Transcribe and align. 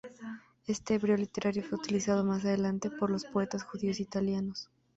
Este 0.65 0.95
hebreo 0.95 1.15
literario 1.15 1.61
fue 1.61 1.77
utilizado 1.77 2.23
más 2.23 2.43
adelante 2.43 2.89
por 2.89 3.11
los 3.11 3.23
poetas 3.25 3.61
judíos 3.63 3.99
italianos. 3.99 4.67